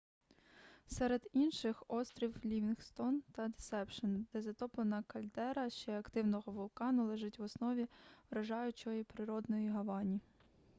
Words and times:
серед 0.87 1.27
інших 1.33 1.83
острів 1.87 2.45
лівінгстон 2.45 3.21
та 3.31 3.47
десепшен 3.47 4.27
де 4.33 4.41
затоплена 4.41 5.03
кальдера 5.07 5.69
ще 5.69 5.99
активного 5.99 6.51
вулкану 6.51 7.05
лежить 7.05 7.39
в 7.39 7.43
основі 7.43 7.87
вражаючої 8.29 9.03
природної 9.03 9.69
гавані 9.69 10.19